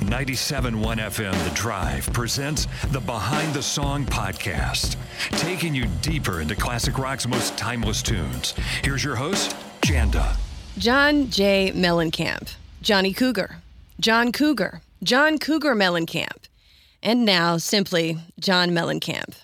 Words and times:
97.1 0.00 0.96
FM 0.96 1.44
The 1.48 1.54
Drive 1.54 2.10
presents 2.12 2.66
the 2.88 3.00
Behind 3.00 3.52
the 3.52 3.62
Song 3.62 4.06
podcast, 4.06 4.96
taking 5.32 5.74
you 5.74 5.86
deeper 6.00 6.40
into 6.40 6.56
classic 6.56 6.98
rock's 6.98 7.28
most 7.28 7.56
timeless 7.58 8.02
tunes. 8.02 8.54
Here's 8.82 9.04
your 9.04 9.14
host, 9.14 9.54
Janda. 9.82 10.36
John 10.78 11.28
J. 11.30 11.72
Mellencamp, 11.74 12.54
Johnny 12.80 13.12
Cougar, 13.12 13.58
John 14.00 14.32
Cougar, 14.32 14.80
John 15.02 15.38
Cougar 15.38 15.74
Mellencamp, 15.74 16.48
and 17.02 17.24
now 17.26 17.58
simply 17.58 18.18
John 18.40 18.70
Mellencamp. 18.70 19.34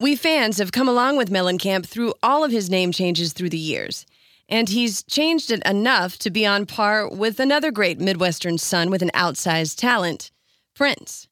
We 0.00 0.16
fans 0.16 0.58
have 0.58 0.72
come 0.72 0.88
along 0.88 1.16
with 1.16 1.30
Mellencamp 1.30 1.86
through 1.86 2.14
all 2.20 2.42
of 2.42 2.50
his 2.50 2.68
name 2.68 2.90
changes 2.90 3.32
through 3.32 3.50
the 3.50 3.58
years 3.58 4.04
and 4.48 4.68
he's 4.68 5.02
changed 5.04 5.50
it 5.50 5.62
enough 5.66 6.18
to 6.18 6.30
be 6.30 6.46
on 6.46 6.66
par 6.66 7.08
with 7.08 7.40
another 7.40 7.70
great 7.70 7.98
Midwestern 7.98 8.58
son 8.58 8.90
with 8.90 9.02
an 9.02 9.10
outsized 9.14 9.76
talent, 9.76 10.30
Prince. 10.74 11.28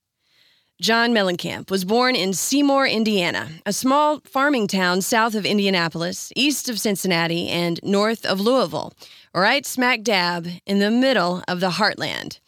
John 0.80 1.12
Mellencamp 1.12 1.70
was 1.70 1.84
born 1.84 2.16
in 2.16 2.32
Seymour, 2.32 2.88
Indiana, 2.88 3.48
a 3.64 3.72
small 3.72 4.20
farming 4.24 4.66
town 4.66 5.00
south 5.00 5.36
of 5.36 5.46
Indianapolis, 5.46 6.32
east 6.34 6.68
of 6.68 6.80
Cincinnati, 6.80 7.48
and 7.48 7.78
north 7.84 8.26
of 8.26 8.40
Louisville, 8.40 8.92
right 9.32 9.64
smack 9.64 10.02
dab 10.02 10.48
in 10.66 10.80
the 10.80 10.90
middle 10.90 11.44
of 11.46 11.60
the 11.60 11.70
heartland. 11.70 12.40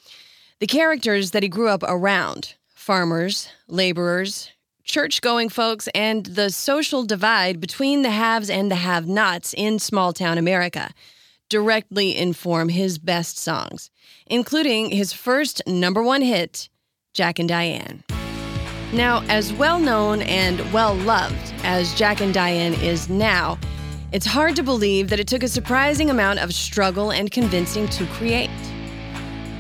The 0.59 0.67
characters 0.67 1.31
that 1.31 1.45
he 1.45 1.49
grew 1.49 1.69
up 1.69 1.85
around 1.85 2.55
farmers, 2.75 3.49
laborers, 3.69 4.51
church 4.85 5.21
going 5.21 5.49
folks, 5.49 5.89
and 5.95 6.27
the 6.27 6.51
social 6.51 7.05
divide 7.05 7.61
between 7.61 8.03
the 8.03 8.11
haves 8.11 8.51
and 8.51 8.71
the 8.71 8.77
have 8.77 9.09
nots 9.09 9.55
in 9.55 9.79
small 9.79 10.13
town 10.13 10.39
America 10.39 10.91
directly 11.49 12.17
inform 12.17 12.69
his 12.69 12.99
best 12.99 13.39
songs, 13.39 13.91
including 14.27 14.91
his 14.91 15.13
first 15.13 15.63
number 15.67 16.03
one 16.03 16.23
hit, 16.23 16.69
Jack 17.13 17.39
and 17.39 17.49
Diane. 17.49 18.03
Now, 18.93 19.25
as 19.29 19.53
well 19.53 19.79
known 19.79 20.23
and 20.23 20.61
well 20.73 20.95
loved 20.95 21.55
as 21.65 21.95
Jack 21.95 22.21
and 22.21 22.33
Diane 22.33 22.75
is 22.75 23.09
now, 23.09 23.59
it's 24.13 24.27
hard 24.27 24.55
to 24.57 24.63
believe 24.63 25.09
that 25.09 25.19
it 25.19 25.27
took 25.27 25.43
a 25.43 25.49
surprising 25.49 26.11
amount 26.11 26.39
of 26.39 26.55
struggle 26.55 27.11
and 27.11 27.31
convincing 27.31 27.89
to 27.89 28.07
create. 28.07 28.51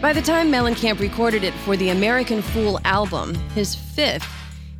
By 0.00 0.12
the 0.12 0.22
time 0.22 0.52
Mellencamp 0.52 1.00
recorded 1.00 1.44
it 1.44 1.54
for 1.54 1.76
the 1.76 1.88
American 1.88 2.42
Fool 2.42 2.78
album, 2.84 3.34
his 3.54 3.74
fifth, 3.74 4.28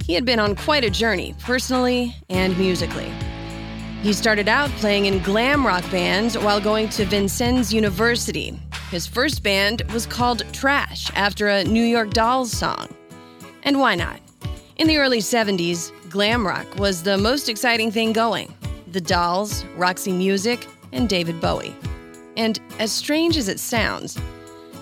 he 0.05 0.13
had 0.13 0.27
been 0.27 0.39
on 0.39 0.55
quite 0.55 0.85
a 0.85 0.91
journey, 0.91 1.35
personally 1.41 2.15
and 2.29 2.57
musically. 2.59 3.11
He 4.03 4.13
started 4.13 4.49
out 4.49 4.69
playing 4.73 5.07
in 5.07 5.23
glam 5.23 5.67
rock 5.67 5.83
bands 5.91 6.37
while 6.37 6.61
going 6.61 6.91
to 6.91 7.07
Vincennes 7.07 7.73
University. 7.73 8.61
His 8.91 9.07
first 9.07 9.43
band 9.43 9.81
was 9.95 10.05
called 10.05 10.45
Trash 10.53 11.11
after 11.15 11.49
a 11.49 11.65
New 11.65 11.83
York 11.83 12.11
Dolls 12.11 12.53
song. 12.53 12.89
And 13.63 13.81
why 13.81 13.95
not? 13.95 14.21
In 14.77 14.89
the 14.89 14.99
early 14.99 15.21
70s, 15.21 15.91
glam 16.11 16.47
rock 16.47 16.67
was 16.77 17.03
the 17.03 17.17
most 17.17 17.49
exciting 17.49 17.91
thing 17.91 18.13
going. 18.13 18.55
The 18.93 19.01
Dolls, 19.01 19.65
Roxy 19.75 20.13
Music, 20.13 20.67
and 20.93 21.09
David 21.09 21.41
Bowie. 21.41 21.75
And 22.37 22.61
as 22.79 22.93
strange 22.93 23.39
as 23.39 23.49
it 23.49 23.59
sounds, 23.59 24.19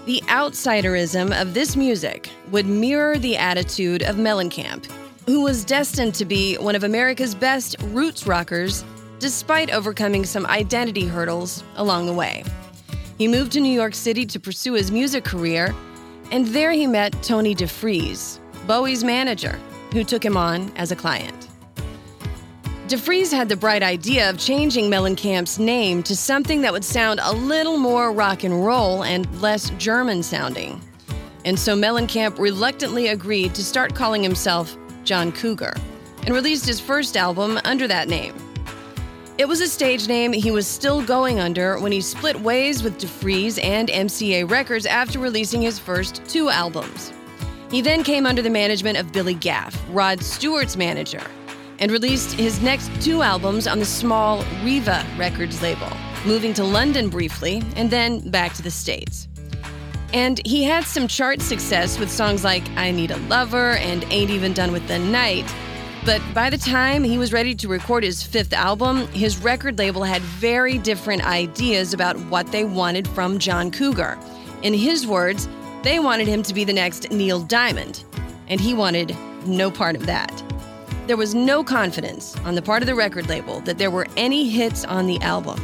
the 0.04 0.20
outsiderism 0.26 1.40
of 1.40 1.54
this 1.54 1.76
music 1.76 2.28
would 2.50 2.66
mirror 2.66 3.18
the 3.18 3.36
attitude 3.36 4.02
of 4.02 4.16
Mellencamp, 4.16 4.90
who 5.26 5.42
was 5.42 5.64
destined 5.64 6.14
to 6.16 6.24
be 6.24 6.56
one 6.56 6.74
of 6.74 6.84
America's 6.84 7.34
best 7.34 7.76
roots 7.84 8.26
rockers 8.26 8.84
despite 9.18 9.70
overcoming 9.70 10.24
some 10.24 10.44
identity 10.46 11.06
hurdles 11.06 11.62
along 11.76 12.06
the 12.06 12.12
way. 12.12 12.42
He 13.18 13.28
moved 13.28 13.52
to 13.52 13.60
New 13.60 13.72
York 13.72 13.94
City 13.94 14.26
to 14.26 14.40
pursue 14.40 14.72
his 14.72 14.90
music 14.90 15.22
career, 15.22 15.72
and 16.32 16.46
there 16.48 16.72
he 16.72 16.88
met 16.88 17.22
Tony 17.22 17.54
DeFries, 17.54 18.40
Bowie's 18.66 19.04
manager, 19.04 19.60
who 19.92 20.02
took 20.02 20.24
him 20.24 20.36
on 20.36 20.72
as 20.76 20.90
a 20.90 20.96
client. 20.96 21.48
DeFries 22.88 23.32
had 23.32 23.48
the 23.48 23.56
bright 23.56 23.84
idea 23.84 24.28
of 24.28 24.38
changing 24.38 24.90
Mellencamp's 24.90 25.58
name 25.58 26.02
to 26.02 26.16
something 26.16 26.60
that 26.62 26.72
would 26.72 26.84
sound 26.84 27.20
a 27.22 27.32
little 27.32 27.78
more 27.78 28.12
rock 28.12 28.42
and 28.42 28.66
roll 28.66 29.04
and 29.04 29.40
less 29.40 29.70
German 29.78 30.22
sounding. 30.22 30.80
And 31.44 31.58
so 31.58 31.76
Mellencamp 31.76 32.38
reluctantly 32.38 33.08
agreed 33.08 33.54
to 33.54 33.64
start 33.64 33.94
calling 33.94 34.22
himself 34.22 34.76
John 35.04 35.32
Cougar, 35.32 35.74
and 36.24 36.34
released 36.34 36.66
his 36.66 36.80
first 36.80 37.16
album 37.16 37.58
under 37.64 37.86
that 37.88 38.08
name. 38.08 38.34
It 39.38 39.48
was 39.48 39.60
a 39.60 39.66
stage 39.66 40.08
name 40.08 40.32
he 40.32 40.50
was 40.50 40.66
still 40.66 41.02
going 41.02 41.40
under 41.40 41.80
when 41.80 41.90
he 41.90 42.00
split 42.00 42.38
ways 42.40 42.82
with 42.82 43.00
DeFries 43.00 43.58
and 43.64 43.88
MCA 43.88 44.48
Records 44.48 44.86
after 44.86 45.18
releasing 45.18 45.62
his 45.62 45.78
first 45.78 46.22
two 46.26 46.50
albums. 46.50 47.12
He 47.70 47.80
then 47.80 48.04
came 48.04 48.26
under 48.26 48.42
the 48.42 48.50
management 48.50 48.98
of 48.98 49.10
Billy 49.12 49.34
Gaff, 49.34 49.82
Rod 49.88 50.22
Stewart's 50.22 50.76
manager, 50.76 51.22
and 51.78 51.90
released 51.90 52.32
his 52.34 52.60
next 52.60 52.90
two 53.00 53.22
albums 53.22 53.66
on 53.66 53.78
the 53.78 53.84
small 53.86 54.44
Riva 54.62 55.04
Records 55.16 55.62
label, 55.62 55.90
moving 56.26 56.52
to 56.54 56.64
London 56.64 57.08
briefly 57.08 57.62
and 57.74 57.90
then 57.90 58.28
back 58.30 58.52
to 58.54 58.62
the 58.62 58.70
States. 58.70 59.26
And 60.12 60.44
he 60.46 60.62
had 60.62 60.84
some 60.84 61.08
chart 61.08 61.40
success 61.40 61.98
with 61.98 62.10
songs 62.10 62.44
like 62.44 62.62
I 62.76 62.90
Need 62.90 63.10
a 63.10 63.16
Lover 63.28 63.72
and 63.72 64.04
Ain't 64.10 64.30
Even 64.30 64.52
Done 64.52 64.70
with 64.70 64.86
the 64.86 64.98
Night. 64.98 65.50
But 66.04 66.20
by 66.34 66.50
the 66.50 66.58
time 66.58 67.04
he 67.04 67.16
was 67.16 67.32
ready 67.32 67.54
to 67.54 67.68
record 67.68 68.02
his 68.02 68.22
fifth 68.22 68.52
album, 68.52 69.06
his 69.08 69.38
record 69.38 69.78
label 69.78 70.02
had 70.02 70.20
very 70.22 70.76
different 70.76 71.24
ideas 71.24 71.94
about 71.94 72.18
what 72.26 72.48
they 72.48 72.64
wanted 72.64 73.06
from 73.08 73.38
John 73.38 73.70
Cougar. 73.70 74.18
In 74.62 74.74
his 74.74 75.06
words, 75.06 75.48
they 75.82 75.98
wanted 75.98 76.26
him 76.26 76.42
to 76.42 76.52
be 76.52 76.64
the 76.64 76.72
next 76.72 77.10
Neil 77.10 77.40
Diamond, 77.40 78.04
and 78.48 78.60
he 78.60 78.74
wanted 78.74 79.16
no 79.46 79.70
part 79.70 79.96
of 79.96 80.06
that. 80.06 80.42
There 81.06 81.16
was 81.16 81.34
no 81.34 81.64
confidence 81.64 82.36
on 82.40 82.54
the 82.54 82.62
part 82.62 82.82
of 82.82 82.86
the 82.86 82.94
record 82.94 83.28
label 83.28 83.60
that 83.60 83.78
there 83.78 83.90
were 83.90 84.06
any 84.16 84.48
hits 84.48 84.84
on 84.84 85.06
the 85.06 85.20
album. 85.20 85.60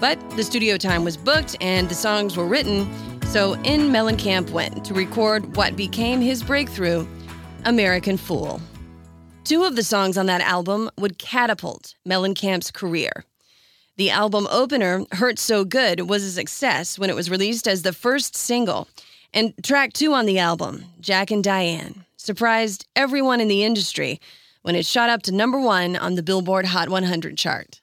But 0.00 0.18
the 0.30 0.44
studio 0.44 0.76
time 0.76 1.04
was 1.04 1.16
booked 1.16 1.56
and 1.60 1.88
the 1.88 1.94
songs 1.94 2.36
were 2.36 2.46
written, 2.46 2.88
so 3.28 3.52
in 3.64 3.90
Mellencamp 3.90 4.50
went 4.50 4.86
to 4.86 4.94
record 4.94 5.54
what 5.54 5.76
became 5.76 6.20
his 6.20 6.42
breakthrough, 6.42 7.06
American 7.66 8.16
Fool. 8.16 8.58
Two 9.44 9.64
of 9.64 9.76
the 9.76 9.82
songs 9.82 10.16
on 10.16 10.26
that 10.26 10.40
album 10.40 10.90
would 10.96 11.18
catapult 11.18 11.94
Mellencamp's 12.08 12.70
career. 12.70 13.24
The 13.96 14.10
album 14.10 14.48
opener, 14.50 15.04
Hurt 15.12 15.38
So 15.38 15.64
Good, 15.64 16.08
was 16.08 16.24
a 16.24 16.30
success 16.30 16.98
when 16.98 17.10
it 17.10 17.16
was 17.16 17.30
released 17.30 17.68
as 17.68 17.82
the 17.82 17.92
first 17.92 18.34
single. 18.34 18.88
And 19.34 19.52
track 19.62 19.92
two 19.92 20.14
on 20.14 20.24
the 20.24 20.38
album, 20.38 20.86
Jack 21.00 21.30
and 21.30 21.44
Diane, 21.44 22.06
surprised 22.16 22.86
everyone 22.96 23.40
in 23.40 23.48
the 23.48 23.62
industry 23.62 24.20
when 24.62 24.74
it 24.74 24.86
shot 24.86 25.10
up 25.10 25.22
to 25.24 25.32
number 25.32 25.60
one 25.60 25.96
on 25.96 26.14
the 26.14 26.22
Billboard 26.22 26.64
Hot 26.64 26.88
100 26.88 27.36
chart. 27.36 27.82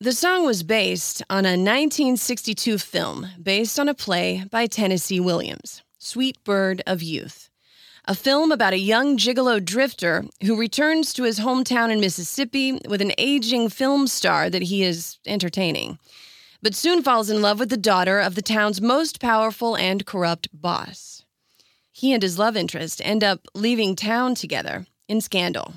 The 0.00 0.12
song 0.12 0.46
was 0.46 0.62
based 0.62 1.24
on 1.28 1.44
a 1.44 1.58
1962 1.58 2.78
film 2.78 3.26
based 3.42 3.80
on 3.80 3.88
a 3.88 3.94
play 3.94 4.44
by 4.48 4.68
Tennessee 4.68 5.18
Williams, 5.18 5.82
Sweet 5.98 6.36
Bird 6.44 6.82
of 6.86 7.02
Youth, 7.02 7.50
a 8.04 8.14
film 8.14 8.52
about 8.52 8.72
a 8.72 8.78
young 8.78 9.16
gigolo 9.16 9.58
drifter 9.58 10.24
who 10.44 10.56
returns 10.56 11.12
to 11.14 11.24
his 11.24 11.40
hometown 11.40 11.90
in 11.90 11.98
Mississippi 11.98 12.80
with 12.88 13.02
an 13.02 13.10
aging 13.18 13.70
film 13.70 14.06
star 14.06 14.48
that 14.48 14.62
he 14.62 14.84
is 14.84 15.18
entertaining, 15.26 15.98
but 16.62 16.76
soon 16.76 17.02
falls 17.02 17.28
in 17.28 17.42
love 17.42 17.58
with 17.58 17.68
the 17.68 17.76
daughter 17.76 18.20
of 18.20 18.36
the 18.36 18.40
town's 18.40 18.80
most 18.80 19.20
powerful 19.20 19.76
and 19.76 20.06
corrupt 20.06 20.48
boss. 20.52 21.24
He 21.90 22.12
and 22.12 22.22
his 22.22 22.38
love 22.38 22.56
interest 22.56 23.02
end 23.04 23.24
up 23.24 23.40
leaving 23.52 23.96
town 23.96 24.36
together 24.36 24.86
in 25.08 25.20
scandal. 25.20 25.74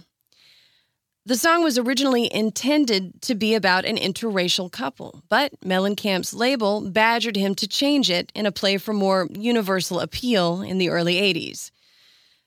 The 1.23 1.35
song 1.35 1.63
was 1.63 1.77
originally 1.77 2.33
intended 2.33 3.21
to 3.21 3.35
be 3.35 3.53
about 3.53 3.85
an 3.85 3.95
interracial 3.95 4.71
couple, 4.71 5.21
but 5.29 5.53
Mellencamp's 5.61 6.33
label 6.33 6.81
badgered 6.89 7.35
him 7.35 7.53
to 7.55 7.67
change 7.67 8.09
it 8.09 8.31
in 8.33 8.47
a 8.47 8.51
play 8.51 8.79
for 8.79 8.91
more 8.91 9.27
universal 9.31 9.99
appeal 9.99 10.63
in 10.63 10.79
the 10.79 10.89
early 10.89 11.15
80s. 11.15 11.69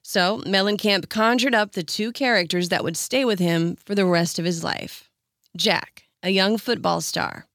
So 0.03 0.43
Mellencamp 0.45 1.09
conjured 1.09 1.55
up 1.55 1.73
the 1.73 1.85
two 1.85 2.11
characters 2.11 2.69
that 2.71 2.83
would 2.83 2.97
stay 2.97 3.25
with 3.25 3.39
him 3.39 3.77
for 3.77 3.95
the 3.95 4.05
rest 4.05 4.41
of 4.41 4.45
his 4.45 4.65
life 4.65 5.09
Jack, 5.57 6.09
a 6.25 6.31
young 6.31 6.59
football 6.59 7.01
star, 7.01 7.47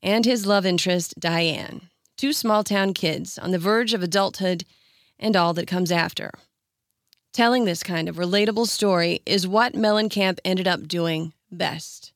and 0.00 0.24
his 0.24 0.46
love 0.46 0.64
interest, 0.64 1.18
Diane, 1.18 1.88
two 2.16 2.32
small 2.32 2.62
town 2.62 2.94
kids 2.94 3.36
on 3.36 3.50
the 3.50 3.58
verge 3.58 3.94
of 3.94 4.02
adulthood 4.02 4.64
and 5.18 5.34
all 5.34 5.54
that 5.54 5.66
comes 5.66 5.90
after. 5.90 6.30
Telling 7.32 7.64
this 7.64 7.82
kind 7.82 8.10
of 8.10 8.16
relatable 8.16 8.66
story 8.66 9.22
is 9.24 9.48
what 9.48 9.72
Mellencamp 9.72 10.38
ended 10.44 10.68
up 10.68 10.86
doing 10.86 11.32
best. 11.50 12.12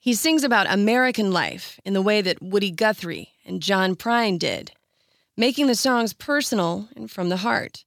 He 0.00 0.14
sings 0.14 0.42
about 0.42 0.72
American 0.72 1.32
life 1.32 1.78
in 1.84 1.92
the 1.92 2.00
way 2.00 2.22
that 2.22 2.40
Woody 2.40 2.70
Guthrie 2.70 3.34
and 3.44 3.60
John 3.60 3.94
Prine 3.94 4.38
did, 4.38 4.72
making 5.36 5.66
the 5.66 5.74
songs 5.74 6.14
personal 6.14 6.88
and 6.96 7.10
from 7.10 7.28
the 7.28 7.38
heart, 7.38 7.84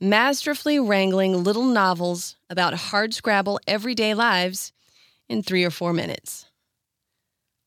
masterfully 0.00 0.78
wrangling 0.78 1.42
little 1.42 1.64
novels 1.64 2.36
about 2.48 2.74
hardscrabble 2.74 3.58
everyday 3.66 4.14
lives 4.14 4.72
in 5.28 5.42
three 5.42 5.64
or 5.64 5.70
four 5.70 5.92
minutes. 5.92 6.47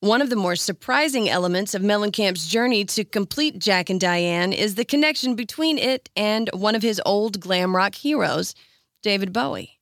One 0.01 0.23
of 0.23 0.31
the 0.31 0.35
more 0.35 0.55
surprising 0.55 1.29
elements 1.29 1.75
of 1.75 1.83
Mellencamp's 1.83 2.47
journey 2.47 2.85
to 2.85 3.03
complete 3.03 3.59
Jack 3.59 3.87
and 3.87 4.01
Diane 4.01 4.51
is 4.51 4.73
the 4.73 4.83
connection 4.83 5.35
between 5.35 5.77
it 5.77 6.09
and 6.15 6.49
one 6.55 6.73
of 6.73 6.81
his 6.81 6.99
old 7.05 7.39
glam 7.39 7.75
rock 7.75 7.93
heroes, 7.93 8.55
David 9.03 9.31
Bowie. 9.31 9.77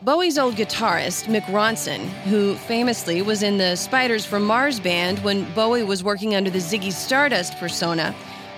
Bowie's 0.00 0.38
old 0.38 0.54
guitarist, 0.54 1.26
Mick 1.26 1.42
Ronson, 1.52 2.08
who 2.30 2.54
famously 2.54 3.20
was 3.20 3.42
in 3.42 3.58
the 3.58 3.76
Spiders 3.76 4.24
from 4.24 4.42
Mars 4.42 4.80
band 4.80 5.18
when 5.18 5.44
Bowie 5.52 5.84
was 5.84 6.02
working 6.02 6.34
under 6.34 6.48
the 6.48 6.58
Ziggy 6.58 6.90
Stardust 6.90 7.58
persona, 7.58 8.14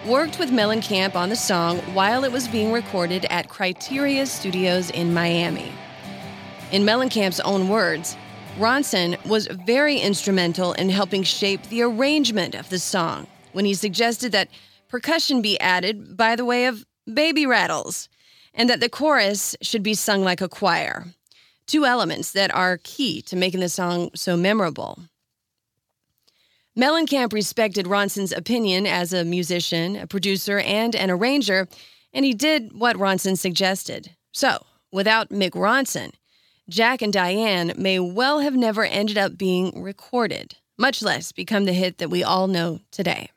worked 0.07 0.39
with 0.39 0.51
Mellencamp 0.53 1.17
on 1.17 1.29
the 1.29 1.35
song 1.35 1.79
while 1.93 2.23
it 2.23 2.31
was 2.31 2.47
being 2.47 2.71
recorded 2.71 3.25
at 3.31 3.49
Criteria 3.49 4.27
Studios 4.27 4.91
in 4.91 5.13
Miami. 5.13 5.73
In 6.71 6.85
Mellencamp's 6.85 7.41
own 7.41 7.69
words, 7.69 8.17
Ronson 8.59 9.25
was 9.27 9.47
very 9.47 9.99
instrumental 9.99 10.75
in 10.75 10.91
helping 10.91 11.23
shape 11.23 11.63
the 11.65 11.83
arrangement 11.83 12.55
of 12.55 12.69
the 12.69 12.79
song 12.79 13.27
when 13.53 13.65
he 13.65 13.73
suggested 13.73 14.33
that 14.33 14.49
percussion 14.89 15.41
be 15.41 15.59
added 15.59 16.17
by 16.19 16.37
the 16.37 16.45
way 16.45 16.67
of 16.67 16.85
baby 17.13 17.47
rattles 17.47 18.11
and 18.53 18.69
that 18.69 18.81
the 18.81 18.91
chorus 18.91 19.57
should 19.63 19.83
be 19.83 19.95
sung 19.95 20.23
like 20.23 20.43
a 20.43 20.49
choir. 20.49 21.07
Two 21.67 21.87
elements 21.87 22.33
that 22.33 22.55
are 22.55 22.79
key 22.83 23.23
to 23.23 23.37
making 23.37 23.61
the 23.61 23.71
song 23.71 24.11
so 24.15 24.37
memorable. 24.37 24.99
Mellencamp 26.77 27.33
respected 27.33 27.87
Ronson's 27.87 28.33
opinion 28.33 28.87
as 28.87 29.15
a 29.15 29.25
musician, 29.25 29.97
a 29.97 30.07
producer, 30.07 30.59
and 30.59 30.95
an 30.95 31.11
arranger, 31.11 31.69
and 32.13 32.25
he 32.25 32.35
did 32.35 32.73
what 32.79 32.97
Ronson 32.97 33.39
suggested. 33.39 34.11
So, 34.33 34.65
without 34.91 35.31
Mick 35.31 35.53
Ronson, 35.53 36.13
Jack 36.69 37.03
and 37.03 37.13
Diane 37.13 37.73
may 37.77 37.99
well 37.99 38.39
have 38.39 38.55
never 38.55 38.85
ended 38.85 39.19
up 39.19 39.37
being 39.37 39.83
recorded, 39.83 40.55
much 40.79 41.03
less 41.03 41.33
become 41.33 41.65
the 41.65 41.73
hit 41.73 41.99
that 41.99 42.09
we 42.09 42.23
all 42.23 42.47
know 42.47 42.81
today. 42.93 43.31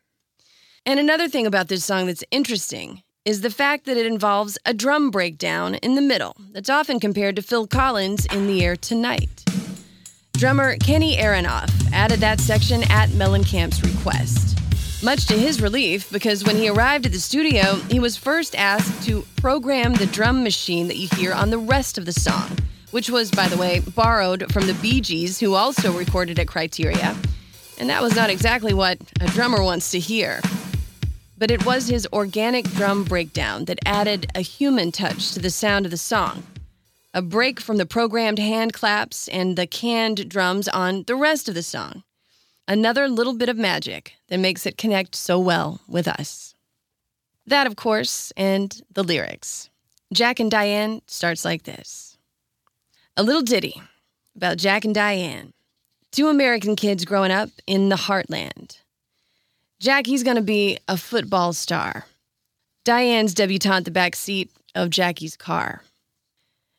And 0.85 0.99
another 0.99 1.27
thing 1.27 1.47
about 1.47 1.67
this 1.67 1.83
song 1.83 2.05
that's 2.05 2.23
interesting 2.29 3.01
is 3.25 3.41
the 3.41 3.49
fact 3.49 3.85
that 3.85 3.97
it 3.97 4.05
involves 4.05 4.59
a 4.63 4.75
drum 4.75 5.09
breakdown 5.09 5.73
in 5.75 5.95
the 5.95 6.01
middle 6.01 6.35
that's 6.51 6.69
often 6.69 6.99
compared 6.99 7.35
to 7.35 7.41
Phil 7.41 7.65
Collins 7.65 8.27
in 8.27 8.45
The 8.45 8.63
Air 8.63 8.75
Tonight. 8.75 9.43
Drummer 10.33 10.77
Kenny 10.77 11.17
Aronoff 11.17 11.71
added 11.91 12.19
that 12.19 12.39
section 12.39 12.83
at 12.91 13.09
Mellencamp's 13.09 13.83
request. 13.83 14.59
Much 15.03 15.25
to 15.25 15.33
his 15.33 15.61
relief, 15.61 16.11
because 16.11 16.43
when 16.43 16.55
he 16.55 16.69
arrived 16.69 17.07
at 17.07 17.11
the 17.11 17.19
studio, 17.19 17.75
he 17.89 17.99
was 17.99 18.15
first 18.15 18.55
asked 18.55 19.03
to 19.07 19.25
program 19.37 19.95
the 19.95 20.05
drum 20.05 20.43
machine 20.43 20.87
that 20.87 20.97
you 20.97 21.07
hear 21.15 21.33
on 21.33 21.49
the 21.49 21.57
rest 21.57 21.97
of 21.97 22.05
the 22.05 22.13
song 22.13 22.55
which 22.91 23.09
was, 23.09 23.31
by 23.31 23.47
the 23.47 23.57
way, 23.57 23.79
borrowed 23.79 24.51
from 24.51 24.67
the 24.67 24.73
Bee 24.75 25.01
Gees, 25.01 25.39
who 25.39 25.53
also 25.53 25.97
recorded 25.97 26.39
at 26.39 26.47
Criteria. 26.47 27.15
And 27.77 27.89
that 27.89 28.01
was 28.01 28.15
not 28.15 28.29
exactly 28.29 28.73
what 28.73 28.97
a 29.19 29.27
drummer 29.27 29.61
wants 29.61 29.91
to 29.91 29.99
hear. 29.99 30.41
But 31.37 31.51
it 31.51 31.65
was 31.65 31.87
his 31.87 32.07
organic 32.13 32.65
drum 32.71 33.03
breakdown 33.03 33.65
that 33.65 33.79
added 33.85 34.27
a 34.33 34.41
human 34.41 34.91
touch 34.91 35.33
to 35.33 35.39
the 35.39 35.49
sound 35.49 35.85
of 35.85 35.91
the 35.91 35.97
song. 35.97 36.43
A 37.13 37.21
break 37.21 37.59
from 37.59 37.77
the 37.77 37.85
programmed 37.85 38.39
hand 38.39 38.73
claps 38.73 39.27
and 39.27 39.57
the 39.57 39.67
canned 39.67 40.29
drums 40.29 40.67
on 40.67 41.03
the 41.03 41.15
rest 41.15 41.49
of 41.49 41.55
the 41.55 41.63
song. 41.63 42.03
Another 42.67 43.07
little 43.07 43.35
bit 43.35 43.49
of 43.49 43.57
magic 43.57 44.13
that 44.29 44.39
makes 44.39 44.65
it 44.65 44.77
connect 44.77 45.15
so 45.15 45.39
well 45.39 45.81
with 45.87 46.07
us. 46.07 46.55
That, 47.45 47.67
of 47.67 47.75
course, 47.75 48.33
and 48.35 48.81
the 48.91 49.03
lyrics. 49.03 49.69
Jack 50.11 50.39
and 50.39 50.49
Diane 50.49 51.01
starts 51.07 51.45
like 51.45 51.63
this. 51.63 52.14
A 53.17 53.23
little 53.23 53.43
ditty 53.43 53.81
about 54.35 54.57
Jack 54.57 54.83
and 54.83 54.93
Diane, 54.93 55.53
two 56.11 56.27
American 56.27 56.75
kids 56.75 57.05
growing 57.05 57.31
up 57.31 57.49
in 57.65 57.87
the 57.87 57.95
heartland. 57.95 58.79
Jackie's 59.79 60.21
to 60.35 60.41
be 60.41 60.79
a 60.89 60.97
football 60.97 61.53
star. 61.53 62.07
Diane's 62.83 63.33
debutante 63.33 63.85
the 63.85 63.91
back 63.91 64.17
seat 64.17 64.51
of 64.75 64.89
Jackie's 64.89 65.37
car. 65.37 65.81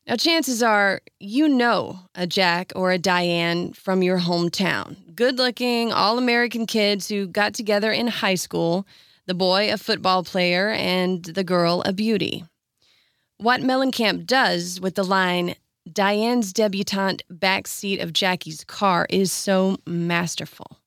Now, 0.07 0.17
chances 0.17 0.63
are 0.63 1.01
you 1.19 1.49
know 1.49 2.01
a 2.15 2.27
Jack 2.27 2.71
or 2.77 2.93
a 2.93 2.99
Diane 2.99 3.73
from 3.73 4.03
your 4.03 4.19
hometown. 4.19 5.15
Good 5.15 5.39
looking, 5.39 5.91
all 5.91 6.19
American 6.19 6.67
kids 6.67 7.09
who 7.09 7.27
got 7.27 7.55
together 7.55 7.91
in 7.91 8.09
high 8.09 8.35
school, 8.35 8.87
the 9.25 9.33
boy 9.33 9.73
a 9.73 9.79
football 9.79 10.23
player 10.23 10.69
and 10.69 11.25
the 11.25 11.45
girl 11.45 11.83
a 11.87 11.95
beauty. 11.95 12.45
What 13.39 13.63
Mellencamp 13.63 14.27
does 14.27 14.83
with 14.83 14.97
the 14.97 15.03
line, 15.03 15.55
Diane's 15.91 16.53
debutante 16.53 17.23
backseat 17.33 18.03
of 18.03 18.13
Jackie's 18.13 18.65
car 18.65 19.07
is 19.09 19.31
so 19.31 19.77
masterful. 19.87 20.79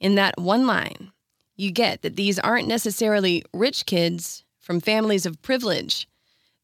In 0.00 0.16
that 0.16 0.34
one 0.36 0.66
line, 0.66 1.12
you 1.56 1.70
get 1.70 2.02
that 2.02 2.16
these 2.16 2.40
aren't 2.40 2.66
necessarily 2.66 3.44
rich 3.52 3.86
kids 3.86 4.44
from 4.58 4.80
families 4.80 5.26
of 5.26 5.40
privilege, 5.42 6.08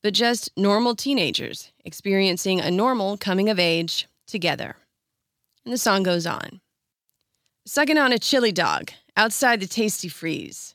but 0.02 0.12
just 0.12 0.50
normal 0.56 0.96
teenagers 0.96 1.70
experiencing 1.84 2.60
a 2.60 2.70
normal 2.70 3.16
coming 3.16 3.48
of 3.48 3.60
age 3.60 4.08
together. 4.26 4.76
And 5.64 5.72
the 5.72 5.78
song 5.78 6.02
goes 6.02 6.26
on. 6.26 6.60
Sucking 7.64 7.98
on 7.98 8.12
a 8.12 8.18
chili 8.18 8.50
dog 8.50 8.90
outside 9.16 9.60
the 9.60 9.66
Tastee 9.66 10.10
Freez. 10.10 10.74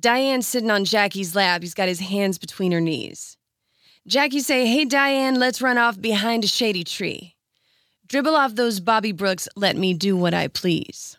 Diane 0.00 0.42
sitting 0.42 0.70
on 0.70 0.84
Jackie's 0.84 1.36
lap. 1.36 1.62
He's 1.62 1.74
got 1.74 1.88
his 1.88 2.00
hands 2.00 2.36
between 2.36 2.72
her 2.72 2.80
knees. 2.80 3.38
Jackie 4.06 4.40
say, 4.40 4.66
Hey 4.66 4.84
Diane, 4.84 5.36
let's 5.36 5.62
run 5.62 5.78
off 5.78 6.00
behind 6.00 6.42
a 6.42 6.48
shady 6.48 6.82
tree. 6.82 7.36
Dribble 8.08 8.34
off 8.34 8.56
those 8.56 8.80
Bobby 8.80 9.12
Brooks, 9.12 9.48
let 9.54 9.76
me 9.76 9.94
do 9.94 10.16
what 10.16 10.34
I 10.34 10.48
please. 10.48 11.16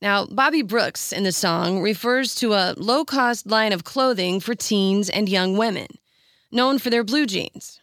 Now, 0.00 0.24
Bobby 0.24 0.62
Brooks 0.62 1.12
in 1.12 1.24
the 1.24 1.32
song 1.32 1.82
refers 1.82 2.34
to 2.36 2.54
a 2.54 2.74
low 2.78 3.04
cost 3.04 3.46
line 3.46 3.72
of 3.72 3.84
clothing 3.84 4.40
for 4.40 4.54
teens 4.54 5.10
and 5.10 5.28
young 5.28 5.58
women, 5.58 5.88
known 6.50 6.78
for 6.78 6.88
their 6.88 7.04
blue 7.04 7.26
jeans. 7.26 7.80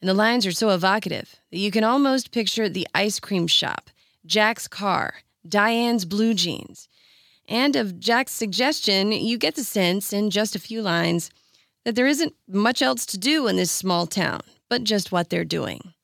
And 0.00 0.08
the 0.08 0.14
lines 0.14 0.44
are 0.44 0.52
so 0.52 0.70
evocative 0.70 1.36
that 1.52 1.58
you 1.58 1.70
can 1.70 1.84
almost 1.84 2.32
picture 2.32 2.68
the 2.68 2.88
ice 2.92 3.20
cream 3.20 3.46
shop, 3.46 3.90
Jack's 4.26 4.66
car, 4.66 5.14
Diane's 5.48 6.04
blue 6.04 6.34
jeans. 6.34 6.88
And 7.48 7.76
of 7.76 8.00
Jack's 8.00 8.32
suggestion, 8.32 9.12
you 9.12 9.38
get 9.38 9.54
the 9.54 9.64
sense 9.64 10.12
in 10.12 10.30
just 10.30 10.56
a 10.56 10.60
few 10.60 10.82
lines 10.82 11.30
that 11.88 11.94
there 11.94 12.06
isn't 12.06 12.34
much 12.46 12.82
else 12.82 13.06
to 13.06 13.16
do 13.16 13.46
in 13.46 13.56
this 13.56 13.70
small 13.70 14.06
town 14.06 14.42
but 14.68 14.84
just 14.84 15.10
what 15.10 15.30
they're 15.30 15.42
doing. 15.42 15.94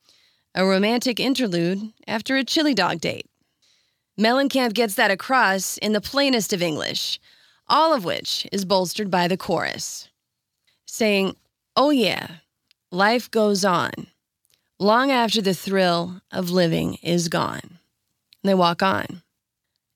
A 0.54 0.64
romantic 0.64 1.20
interlude 1.20 1.92
after 2.08 2.36
a 2.36 2.42
chili 2.42 2.72
dog 2.72 3.02
date. 3.02 3.26
Mellencamp 4.18 4.72
gets 4.72 4.94
that 4.94 5.10
across 5.10 5.76
in 5.76 5.92
the 5.92 6.00
plainest 6.00 6.54
of 6.54 6.62
English, 6.62 7.20
all 7.68 7.92
of 7.92 8.02
which 8.02 8.48
is 8.50 8.64
bolstered 8.64 9.10
by 9.10 9.28
the 9.28 9.36
chorus, 9.36 10.08
saying, 10.86 11.36
Oh, 11.76 11.90
yeah, 11.90 12.36
life 12.90 13.30
goes 13.30 13.62
on, 13.62 13.92
long 14.78 15.10
after 15.10 15.42
the 15.42 15.52
thrill 15.52 16.22
of 16.32 16.48
living 16.48 16.94
is 17.02 17.28
gone. 17.28 17.60
And 17.62 18.44
they 18.44 18.54
walk 18.54 18.82
on. 18.82 19.20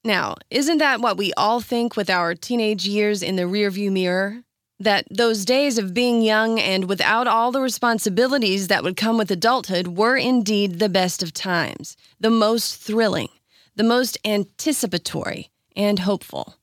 Now, 0.05 0.35
isn't 0.51 0.77
that 0.77 1.01
what 1.01 1.17
we 1.17 1.33
all 1.39 1.63
think 1.63 1.97
with 1.97 2.11
our 2.11 2.35
teenage 2.35 2.87
years 2.87 3.23
in 3.23 3.37
the 3.37 3.45
rearview 3.45 3.91
mirror? 3.91 4.43
That 4.81 5.07
those 5.11 5.45
days 5.45 5.77
of 5.79 5.95
being 5.95 6.23
young 6.23 6.61
and 6.61 6.89
without 6.89 7.27
all 7.27 7.51
the 7.51 7.61
responsibilities 7.61 8.69
that 8.69 8.85
would 8.85 8.97
come 8.97 9.19
with 9.19 9.31
adulthood 9.31 9.89
were 9.89 10.17
indeed 10.17 10.79
the 10.79 10.89
best 10.89 11.23
of 11.23 11.33
times, 11.33 11.97
the 12.21 12.31
most 12.31 12.77
thrilling, 12.77 13.29
the 13.75 13.83
most 13.83 14.17
anticipatory, 14.25 15.51
and 15.75 16.01
hopeful. 16.01 16.57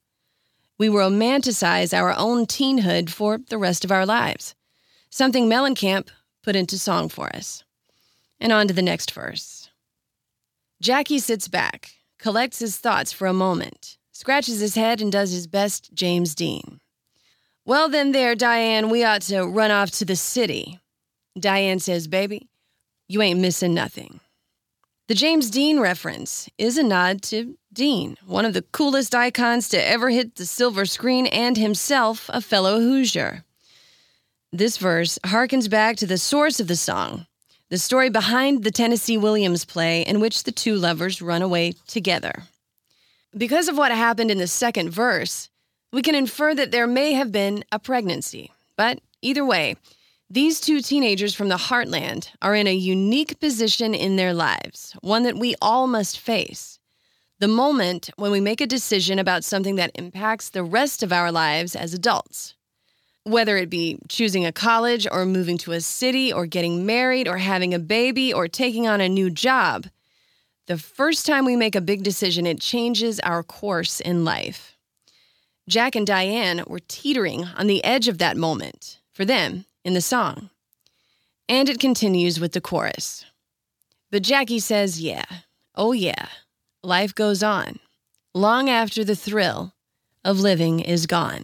We 0.77 0.88
romanticize 0.88 1.98
our 1.98 2.13
own 2.17 2.45
teenhood 2.45 3.10
for 3.10 3.38
the 3.38 3.57
rest 3.57 3.84
of 3.84 3.91
our 3.91 4.05
lives, 4.05 4.55
something 5.10 5.48
Mellencamp 5.48 6.10
put 6.43 6.55
into 6.55 6.77
song 6.77 7.10
for 7.10 7.34
us. 7.36 7.63
And 8.39 8.51
on 8.51 8.67
to 8.67 8.74
the 8.74 8.81
next 8.81 9.12
verse. 9.12 9.69
Jackie 10.81 11.19
sits 11.19 11.48
back, 11.48 11.95
collects 12.19 12.60
his 12.60 12.77
thoughts 12.77 13.13
for 13.13 13.27
a 13.27 13.34
moment, 13.34 13.98
scratches 14.12 14.60
his 14.60 14.75
head, 14.75 15.01
and 15.01 15.12
does 15.12 15.31
his 15.31 15.48
best 15.48 15.93
James 15.93 16.36
Dean. 16.36 16.81
Well, 17.65 17.89
then, 17.89 18.12
there, 18.12 18.36
Diane, 18.36 18.89
we 18.89 19.03
ought 19.03 19.24
to 19.24 19.43
run 19.43 19.72
off 19.72 19.89
to 19.91 20.05
the 20.05 20.15
city. 20.15 20.79
Diane 21.39 21.79
says, 21.79 22.07
Baby, 22.07 22.48
you 23.07 23.24
ain't 23.24 23.39
missing 23.39 23.74
nothing. 23.74 24.19
The 25.07 25.15
James 25.15 25.50
Dean 25.50 25.79
reference 25.79 26.48
is 26.57 26.77
a 26.77 26.84
nod 26.84 27.22
to 27.24 27.57
Dean, 27.74 28.17
one 28.25 28.45
of 28.45 28.53
the 28.53 28.62
coolest 28.62 29.13
icons 29.13 29.67
to 29.69 29.84
ever 29.84 30.10
hit 30.10 30.36
the 30.36 30.45
silver 30.45 30.86
screen 30.86 31.25
and 31.27 31.57
himself 31.57 32.29
a 32.34 32.39
fellow 32.39 32.79
Hoosier. 32.79 33.43
This 34.51 34.77
verse 34.77 35.19
harkens 35.24 35.69
back 35.69 35.98
to 35.98 36.07
the 36.07 36.17
source 36.17 36.60
of 36.60 36.67
the 36.67 36.75
song, 36.75 37.25
the 37.69 37.77
story 37.77 38.10
behind 38.10 38.63
the 38.63 38.72
Tennessee 38.72 39.17
Williams 39.17 39.65
play 39.65 40.01
in 40.03 40.19
which 40.19 40.43
the 40.43 40.51
two 40.51 40.75
lovers 40.75 41.22
run 41.22 41.41
away 41.41 41.74
together. 41.88 42.43
Because 43.36 43.67
of 43.67 43.77
what 43.77 43.91
happened 43.91 44.31
in 44.31 44.38
the 44.38 44.48
second 44.48 44.91
verse, 44.91 45.50
we 45.92 46.01
can 46.01 46.15
infer 46.15 46.54
that 46.56 46.72
there 46.72 46.88
may 46.88 47.13
have 47.13 47.32
been 47.32 47.63
a 47.72 47.80
pregnancy. 47.80 48.51
But 48.75 49.00
either 49.22 49.46
way, 49.46 49.75
these 50.30 50.60
two 50.60 50.82
teenagers 50.82 51.36
from 51.36 51.50
the 51.50 51.56
heartland 51.56 52.30
are 52.42 52.56
in 52.56 52.68
a 52.68 52.74
unique 52.74 53.39
position 53.39 53.94
in 53.94 54.15
their 54.15 54.34
lives, 54.34 54.96
one 55.01 55.24
that 55.24 55.38
we 55.38 55.56
all 55.62 55.88
must 55.88 56.20
face. 56.20 56.80
The 57.39 57.48
moment 57.48 58.10
when 58.15 58.32
we 58.32 58.39
make 58.39 58.60
a 58.62 58.65
decision 58.65 59.20
about 59.20 59.44
something 59.44 59.75
that 59.75 59.92
impacts 59.96 60.50
the 60.50 60.63
rest 60.63 61.04
of 61.04 61.13
our 61.13 61.32
lives 61.32 61.75
as 61.75 61.94
adults. 61.94 62.56
Whether 63.24 63.58
it 63.58 63.70
be 63.70 64.00
choosing 64.08 64.46
a 64.46 64.51
college 64.51 65.08
or 65.12 65.25
moving 65.25 65.58
to 65.60 65.74
a 65.74 65.82
city 65.82 66.32
or 66.32 66.46
getting 66.46 66.86
married 66.86 67.27
or 67.27 67.38
having 67.38 67.74
a 67.74 67.80
baby 67.80 68.34
or 68.34 68.48
taking 68.48 68.88
on 68.88 69.01
a 69.01 69.10
new 69.10 69.30
job, 69.30 69.88
the 70.68 70.77
first 70.77 71.25
time 71.25 71.46
we 71.46 71.56
make 71.56 71.75
a 71.75 71.82
big 71.82 72.04
decision, 72.04 72.48
it 72.48 72.60
changes 72.60 73.20
our 73.20 73.44
course 73.44 74.00
in 74.00 74.25
life. 74.25 74.75
Jack 75.67 75.95
and 75.95 76.05
Diane 76.05 76.63
were 76.67 76.79
teetering 76.88 77.45
on 77.57 77.67
the 77.67 77.84
edge 77.84 78.07
of 78.07 78.19
that 78.19 78.38
moment, 78.38 79.00
for 79.12 79.25
them, 79.25 79.65
in 79.84 79.93
the 79.93 80.01
song. 80.01 80.50
And 81.50 81.69
it 81.69 81.79
continues 81.79 82.39
with 82.39 82.53
the 82.53 82.62
chorus. 82.62 83.25
But 84.12 84.22
Jackie 84.22 84.60
says, 84.60 85.01
yeah, 85.01 85.25
oh 85.75 85.91
yeah, 85.91 86.27
life 86.84 87.13
goes 87.15 87.41
on, 87.41 87.79
long 88.34 88.69
after 88.69 89.03
the 89.03 89.15
thrill 89.15 89.74
of 90.24 90.39
living 90.39 90.79
is 90.79 91.07
gone. 91.07 91.43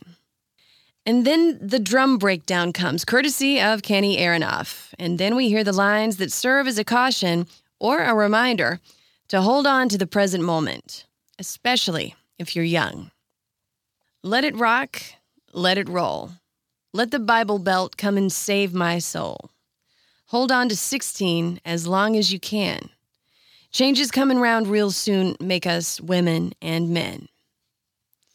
And 1.05 1.25
then 1.25 1.57
the 1.59 1.79
drum 1.79 2.19
breakdown 2.19 2.73
comes, 2.73 3.05
courtesy 3.05 3.59
of 3.59 3.81
Kenny 3.81 4.17
Aronoff. 4.17 4.93
And 4.99 5.17
then 5.17 5.35
we 5.35 5.49
hear 5.49 5.63
the 5.63 5.73
lines 5.73 6.17
that 6.17 6.31
serve 6.31 6.67
as 6.67 6.77
a 6.77 6.83
caution 6.83 7.47
or 7.79 8.03
a 8.03 8.13
reminder 8.13 8.79
to 9.29 9.41
hold 9.41 9.65
on 9.65 9.89
to 9.89 9.97
the 9.97 10.05
present 10.05 10.43
moment, 10.43 11.05
especially 11.39 12.15
if 12.37 12.55
you're 12.55 12.65
young. 12.65 13.09
Let 14.23 14.43
it 14.43 14.55
rock, 14.55 15.01
let 15.51 15.79
it 15.79 15.89
roll. 15.89 16.31
Let 16.93 17.09
the 17.09 17.19
Bible 17.19 17.57
belt 17.57 17.97
come 17.97 18.17
and 18.17 18.31
save 18.31 18.71
my 18.71 18.99
soul. 18.99 19.49
Hold 20.27 20.51
on 20.51 20.69
to 20.69 20.75
16 20.75 21.59
as 21.65 21.87
long 21.87 22.15
as 22.15 22.31
you 22.31 22.39
can. 22.39 22.89
Changes 23.71 24.11
coming 24.11 24.37
round 24.37 24.67
real 24.67 24.91
soon 24.91 25.35
make 25.39 25.65
us 25.65 25.99
women 25.99 26.53
and 26.61 26.91
men. 26.91 27.29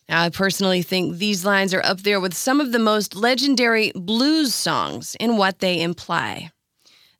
Now, 0.08 0.22
I 0.22 0.30
personally 0.30 0.82
think 0.82 1.18
these 1.18 1.44
lines 1.44 1.72
are 1.72 1.84
up 1.84 2.00
there 2.00 2.20
with 2.20 2.34
some 2.34 2.60
of 2.60 2.72
the 2.72 2.80
most 2.80 3.14
legendary 3.14 3.92
blues 3.94 4.54
songs 4.54 5.16
in 5.20 5.36
what 5.36 5.60
they 5.60 5.80
imply. 5.80 6.50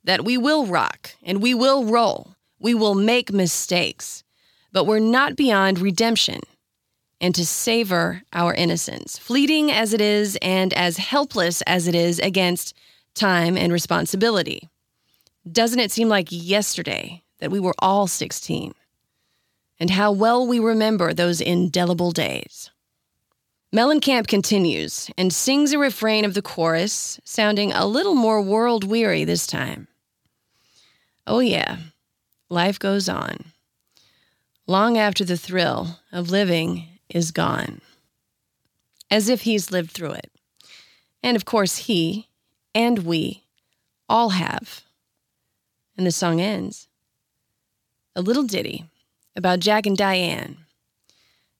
That 0.03 0.25
we 0.25 0.37
will 0.37 0.65
rock 0.65 1.11
and 1.23 1.41
we 1.41 1.53
will 1.53 1.85
roll 1.85 2.35
we 2.59 2.73
will 2.73 2.95
make 2.95 3.31
mistakes, 3.31 4.23
but 4.71 4.85
we're 4.85 4.99
not 4.99 5.35
beyond 5.35 5.79
redemption 5.79 6.41
and 7.19 7.33
to 7.35 7.45
savor 7.45 8.21
our 8.33 8.53
innocence, 8.53 9.17
fleeting 9.17 9.71
as 9.71 9.93
it 9.93 10.01
is 10.01 10.37
and 10.41 10.73
as 10.73 10.97
helpless 10.97 11.61
as 11.63 11.87
it 11.87 11.95
is 11.95 12.19
against 12.19 12.75
time 13.15 13.57
and 13.57 13.73
responsibility. 13.73 14.69
Doesn't 15.49 15.79
it 15.79 15.91
seem 15.91 16.09
like 16.09 16.27
yesterday 16.29 17.23
that 17.39 17.51
we 17.51 17.59
were 17.59 17.75
all 17.79 18.07
16? 18.07 18.73
And 19.79 19.89
how 19.91 20.11
well 20.11 20.45
we 20.45 20.59
remember 20.59 21.13
those 21.13 21.41
indelible 21.41 22.11
days. 22.11 22.71
Mellencamp 23.75 24.27
continues 24.27 25.11
and 25.17 25.33
sings 25.33 25.73
a 25.73 25.77
refrain 25.77 26.25
of 26.25 26.33
the 26.33 26.41
chorus, 26.41 27.19
sounding 27.23 27.73
a 27.73 27.85
little 27.85 28.15
more 28.15 28.41
world 28.41 28.83
weary 28.83 29.23
this 29.23 29.45
time. 29.45 29.87
Oh, 31.25 31.39
yeah, 31.39 31.77
life 32.49 32.79
goes 32.79 33.09
on, 33.09 33.51
long 34.67 34.97
after 34.97 35.25
the 35.25 35.35
thrill 35.35 35.99
of 36.13 36.31
living 36.31 36.87
is 37.09 37.31
gone, 37.31 37.81
as 39.09 39.29
if 39.29 39.41
he's 39.41 39.71
lived 39.71 39.91
through 39.91 40.11
it. 40.11 40.31
And 41.23 41.35
of 41.35 41.45
course, 41.45 41.77
he 41.77 42.27
and 42.75 42.99
we 42.99 43.43
all 44.07 44.29
have. 44.29 44.83
And 45.97 46.05
the 46.05 46.11
song 46.11 46.39
ends. 46.39 46.87
A 48.15 48.21
little 48.21 48.43
ditty 48.43 48.85
about 49.35 49.59
Jack 49.59 49.85
and 49.85 49.97
Diane, 49.97 50.57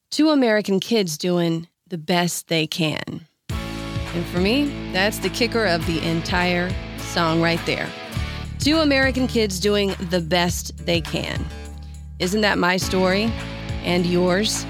two 0.09 0.29
American 0.29 0.79
kids 0.79 1.17
doing 1.17 1.67
the 1.87 1.97
best 1.97 2.47
they 2.47 2.67
can. 2.67 3.27
And 3.49 4.25
for 4.27 4.39
me, 4.39 4.91
that's 4.91 5.19
the 5.19 5.29
kicker 5.29 5.65
of 5.65 5.85
the 5.85 5.99
entire 6.07 6.71
song 6.97 7.41
right 7.41 7.63
there. 7.65 7.87
Two 8.59 8.77
American 8.77 9.27
kids 9.27 9.59
doing 9.59 9.95
the 10.09 10.21
best 10.21 10.85
they 10.85 11.01
can. 11.01 11.45
Isn't 12.19 12.41
that 12.41 12.57
my 12.57 12.77
story 12.77 13.31
and 13.83 14.05
yours? 14.05 14.65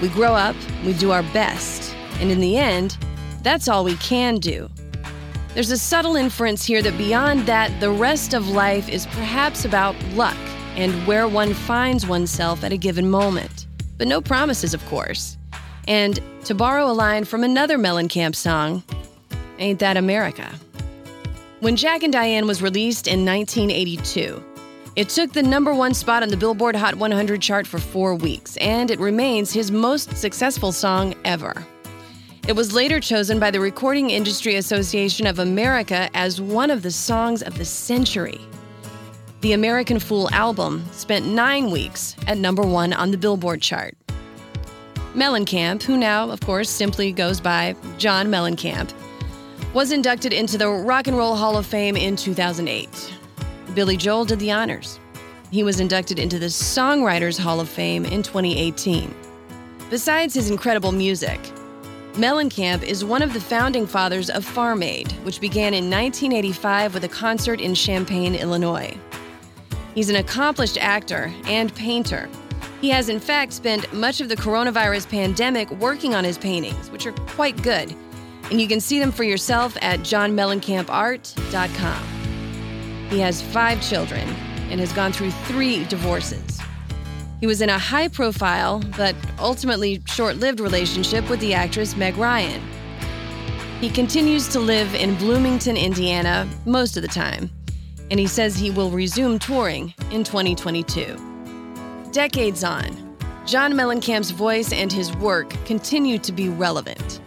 We 0.00 0.08
grow 0.08 0.34
up, 0.34 0.56
we 0.84 0.92
do 0.92 1.12
our 1.12 1.22
best, 1.32 1.94
and 2.20 2.30
in 2.30 2.40
the 2.40 2.56
end, 2.56 2.98
that's 3.42 3.68
all 3.68 3.84
we 3.84 3.96
can 3.96 4.36
do. 4.36 4.68
There's 5.54 5.70
a 5.70 5.78
subtle 5.78 6.16
inference 6.16 6.64
here 6.64 6.82
that 6.82 6.98
beyond 6.98 7.46
that, 7.46 7.80
the 7.80 7.90
rest 7.90 8.34
of 8.34 8.48
life 8.48 8.88
is 8.88 9.06
perhaps 9.06 9.64
about 9.64 9.94
luck 10.14 10.36
and 10.76 10.92
where 11.06 11.28
one 11.28 11.54
finds 11.54 12.06
oneself 12.06 12.64
at 12.64 12.72
a 12.72 12.76
given 12.76 13.08
moment. 13.08 13.66
But 13.96 14.08
no 14.08 14.20
promises, 14.20 14.74
of 14.74 14.84
course. 14.86 15.38
And 15.86 16.18
to 16.44 16.54
borrow 16.54 16.90
a 16.90 16.92
line 16.92 17.24
from 17.24 17.44
another 17.44 17.78
Mellencamp 17.78 18.34
song, 18.34 18.82
Ain't 19.58 19.78
That 19.78 19.96
America? 19.96 20.50
When 21.60 21.76
Jack 21.76 22.02
and 22.02 22.12
Diane 22.12 22.46
was 22.46 22.60
released 22.60 23.06
in 23.06 23.24
1982, 23.24 24.42
it 24.96 25.08
took 25.08 25.32
the 25.32 25.42
number 25.42 25.74
one 25.74 25.92
spot 25.92 26.22
on 26.22 26.28
the 26.28 26.36
Billboard 26.36 26.76
Hot 26.76 26.94
100 26.94 27.42
chart 27.42 27.66
for 27.66 27.78
four 27.78 28.14
weeks, 28.14 28.56
and 28.58 28.90
it 28.90 29.00
remains 29.00 29.52
his 29.52 29.72
most 29.72 30.16
successful 30.16 30.70
song 30.70 31.14
ever. 31.24 31.52
It 32.46 32.54
was 32.54 32.74
later 32.74 33.00
chosen 33.00 33.40
by 33.40 33.50
the 33.50 33.58
Recording 33.58 34.10
Industry 34.10 34.54
Association 34.54 35.26
of 35.26 35.40
America 35.40 36.08
as 36.14 36.40
one 36.40 36.70
of 36.70 36.82
the 36.82 36.92
songs 36.92 37.42
of 37.42 37.58
the 37.58 37.64
century. 37.64 38.40
The 39.40 39.54
American 39.54 39.98
Fool 39.98 40.30
album 40.30 40.84
spent 40.92 41.26
nine 41.26 41.70
weeks 41.70 42.14
at 42.28 42.38
number 42.38 42.62
one 42.62 42.92
on 42.92 43.10
the 43.10 43.18
Billboard 43.18 43.62
chart. 43.62 43.96
Mellencamp, 45.14 45.82
who 45.82 45.96
now, 45.96 46.30
of 46.30 46.40
course, 46.40 46.70
simply 46.70 47.12
goes 47.12 47.40
by 47.40 47.74
John 47.98 48.28
Mellencamp, 48.28 48.92
was 49.72 49.90
inducted 49.90 50.32
into 50.32 50.56
the 50.56 50.68
Rock 50.68 51.08
and 51.08 51.16
Roll 51.16 51.34
Hall 51.34 51.56
of 51.56 51.66
Fame 51.66 51.96
in 51.96 52.14
2008. 52.14 53.14
Billy 53.74 53.96
Joel 53.96 54.24
did 54.24 54.38
the 54.38 54.52
honors. 54.52 55.00
He 55.50 55.62
was 55.62 55.80
inducted 55.80 56.18
into 56.18 56.38
the 56.38 56.46
Songwriters 56.46 57.38
Hall 57.38 57.60
of 57.60 57.68
Fame 57.68 58.04
in 58.04 58.22
2018. 58.22 59.14
Besides 59.90 60.34
his 60.34 60.50
incredible 60.50 60.92
music, 60.92 61.40
Mellencamp 62.14 62.82
is 62.82 63.04
one 63.04 63.22
of 63.22 63.32
the 63.32 63.40
founding 63.40 63.86
fathers 63.86 64.30
of 64.30 64.44
Farm 64.44 64.82
Aid, 64.82 65.12
which 65.24 65.40
began 65.40 65.74
in 65.74 65.90
1985 65.90 66.94
with 66.94 67.04
a 67.04 67.08
concert 67.08 67.60
in 67.60 67.74
Champaign, 67.74 68.34
Illinois. 68.34 68.96
He's 69.94 70.10
an 70.10 70.16
accomplished 70.16 70.78
actor 70.78 71.32
and 71.46 71.74
painter. 71.74 72.28
He 72.80 72.90
has, 72.90 73.08
in 73.08 73.20
fact, 73.20 73.52
spent 73.52 73.92
much 73.92 74.20
of 74.20 74.28
the 74.28 74.36
coronavirus 74.36 75.08
pandemic 75.08 75.70
working 75.72 76.14
on 76.14 76.24
his 76.24 76.38
paintings, 76.38 76.90
which 76.90 77.06
are 77.06 77.12
quite 77.12 77.60
good 77.62 77.94
and 78.50 78.60
you 78.60 78.68
can 78.68 78.80
see 78.80 78.98
them 78.98 79.12
for 79.12 79.24
yourself 79.24 79.76
at 79.80 80.00
johnmellencampart.com. 80.00 82.13
He 83.14 83.20
has 83.20 83.40
five 83.40 83.80
children 83.80 84.28
and 84.70 84.80
has 84.80 84.92
gone 84.92 85.12
through 85.12 85.30
three 85.30 85.84
divorces. 85.84 86.60
He 87.38 87.46
was 87.46 87.60
in 87.60 87.68
a 87.68 87.78
high 87.78 88.08
profile, 88.08 88.82
but 88.96 89.14
ultimately 89.38 90.02
short 90.06 90.38
lived 90.38 90.58
relationship 90.58 91.30
with 91.30 91.38
the 91.38 91.54
actress 91.54 91.94
Meg 91.94 92.16
Ryan. 92.16 92.60
He 93.80 93.88
continues 93.88 94.48
to 94.48 94.58
live 94.58 94.92
in 94.96 95.14
Bloomington, 95.14 95.76
Indiana, 95.76 96.48
most 96.66 96.96
of 96.96 97.02
the 97.02 97.08
time, 97.08 97.50
and 98.10 98.18
he 98.18 98.26
says 98.26 98.56
he 98.56 98.72
will 98.72 98.90
resume 98.90 99.38
touring 99.38 99.94
in 100.10 100.24
2022. 100.24 101.16
Decades 102.10 102.64
on, 102.64 103.16
John 103.46 103.74
Mellencamp's 103.74 104.32
voice 104.32 104.72
and 104.72 104.92
his 104.92 105.14
work 105.18 105.50
continue 105.66 106.18
to 106.18 106.32
be 106.32 106.48
relevant. 106.48 107.20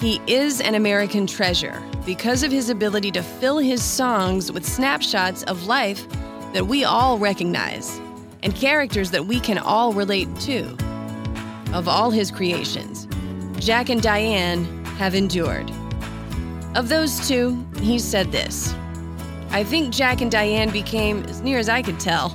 He 0.00 0.20
is 0.28 0.60
an 0.60 0.76
American 0.76 1.26
treasure 1.26 1.82
because 2.06 2.44
of 2.44 2.52
his 2.52 2.70
ability 2.70 3.10
to 3.10 3.22
fill 3.22 3.58
his 3.58 3.82
songs 3.82 4.52
with 4.52 4.64
snapshots 4.64 5.42
of 5.42 5.66
life 5.66 6.08
that 6.52 6.64
we 6.64 6.84
all 6.84 7.18
recognize 7.18 8.00
and 8.44 8.54
characters 8.54 9.10
that 9.10 9.26
we 9.26 9.40
can 9.40 9.58
all 9.58 9.92
relate 9.92 10.28
to. 10.42 10.62
Of 11.72 11.88
all 11.88 12.12
his 12.12 12.30
creations, 12.30 13.08
Jack 13.58 13.88
and 13.88 14.00
Diane 14.00 14.64
have 14.98 15.16
endured. 15.16 15.68
Of 16.76 16.88
those 16.88 17.26
two, 17.26 17.66
he 17.80 17.98
said 17.98 18.30
this 18.30 18.72
I 19.50 19.64
think 19.64 19.92
Jack 19.92 20.20
and 20.20 20.30
Diane 20.30 20.70
became, 20.70 21.24
as 21.24 21.40
near 21.40 21.58
as 21.58 21.68
I 21.68 21.82
could 21.82 21.98
tell, 21.98 22.28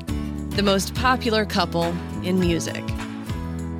the 0.49 0.63
most 0.63 0.95
popular 0.95 1.45
couple 1.45 1.95
in 2.23 2.41
music. 2.41 2.83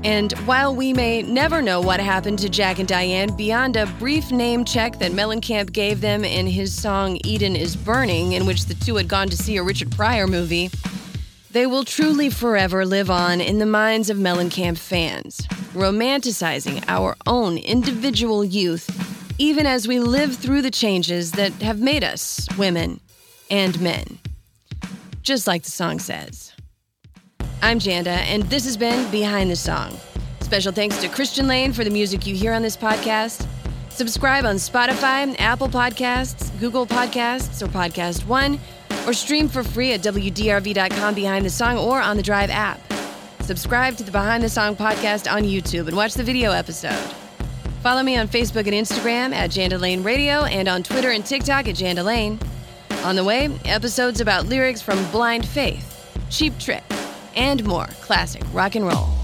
And 0.03 0.33
while 0.39 0.75
we 0.75 0.91
may 0.91 1.21
never 1.21 1.61
know 1.61 1.79
what 1.79 2.01
happened 2.01 2.39
to 2.39 2.49
Jack 2.49 2.77
and 2.77 2.87
Diane 2.87 3.33
beyond 3.37 3.77
a 3.77 3.85
brief 3.85 4.31
name 4.31 4.65
check 4.65 4.99
that 4.99 5.13
Mellencamp 5.13 5.71
gave 5.71 6.01
them 6.01 6.25
in 6.25 6.45
his 6.45 6.75
song 6.75 7.19
Eden 7.23 7.55
is 7.55 7.77
Burning, 7.77 8.33
in 8.33 8.45
which 8.45 8.65
the 8.65 8.73
two 8.73 8.97
had 8.97 9.07
gone 9.07 9.29
to 9.29 9.37
see 9.37 9.55
a 9.55 9.63
Richard 9.63 9.91
Pryor 9.91 10.27
movie, 10.27 10.69
they 11.51 11.65
will 11.67 11.85
truly 11.85 12.29
forever 12.29 12.85
live 12.85 13.09
on 13.09 13.39
in 13.39 13.59
the 13.59 13.65
minds 13.65 14.09
of 14.09 14.17
Mellencamp 14.17 14.77
fans, 14.77 15.37
romanticizing 15.73 16.83
our 16.89 17.15
own 17.25 17.57
individual 17.57 18.43
youth, 18.43 18.89
even 19.37 19.65
as 19.65 19.87
we 19.87 19.99
live 19.99 20.35
through 20.35 20.63
the 20.63 20.71
changes 20.71 21.31
that 21.33 21.53
have 21.61 21.79
made 21.79 22.03
us 22.03 22.45
women 22.57 22.99
and 23.49 23.79
men. 23.79 24.19
Just 25.21 25.47
like 25.47 25.63
the 25.63 25.71
song 25.71 25.99
says. 25.99 26.52
I'm 27.63 27.79
Janda, 27.79 28.07
and 28.07 28.43
this 28.43 28.65
has 28.65 28.75
been 28.75 29.09
Behind 29.09 29.49
the 29.49 29.55
Song. 29.55 29.97
Special 30.41 30.73
thanks 30.73 30.99
to 30.99 31.07
Christian 31.07 31.47
Lane 31.47 31.71
for 31.71 31.85
the 31.85 31.89
music 31.89 32.27
you 32.27 32.35
hear 32.35 32.51
on 32.51 32.61
this 32.61 32.75
podcast. 32.75 33.47
Subscribe 33.87 34.43
on 34.43 34.57
Spotify, 34.57 35.33
Apple 35.39 35.69
Podcasts, 35.69 36.51
Google 36.59 36.85
Podcasts, 36.85 37.61
or 37.61 37.67
Podcast 37.67 38.27
One, 38.27 38.59
or 39.07 39.13
stream 39.13 39.47
for 39.47 39.63
free 39.63 39.93
at 39.93 40.01
WDRV.com 40.01 41.15
Behind 41.15 41.45
the 41.45 41.49
Song 41.49 41.77
or 41.77 42.01
on 42.01 42.17
the 42.17 42.21
Drive 42.21 42.49
app. 42.49 42.81
Subscribe 43.39 43.95
to 43.95 44.03
the 44.03 44.11
Behind 44.11 44.43
the 44.43 44.49
Song 44.49 44.75
podcast 44.75 45.31
on 45.31 45.43
YouTube 45.43 45.87
and 45.87 45.95
watch 45.95 46.15
the 46.15 46.23
video 46.23 46.51
episode. 46.51 47.15
Follow 47.81 48.03
me 48.03 48.17
on 48.17 48.27
Facebook 48.27 48.67
and 48.67 48.73
Instagram 48.73 49.33
at 49.33 49.51
Janda 49.51 49.79
Lane 49.79 50.03
Radio 50.03 50.43
and 50.43 50.67
on 50.67 50.83
Twitter 50.83 51.11
and 51.11 51.25
TikTok 51.25 51.69
at 51.69 51.75
Janda 51.75 52.03
Lane. 52.03 52.39
On 53.05 53.15
the 53.15 53.23
way, 53.23 53.57
episodes 53.63 54.19
about 54.19 54.47
lyrics 54.47 54.81
from 54.81 55.01
Blind 55.11 55.47
Faith, 55.47 55.89
Cheap 56.29 56.59
Trick, 56.59 56.83
and 57.35 57.63
more 57.63 57.87
classic 58.01 58.43
rock 58.53 58.75
and 58.75 58.85
roll. 58.85 59.22